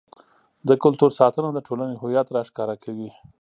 [0.67, 3.09] د کلتور ساتنه د ټولنې هویت راښکاره کوي.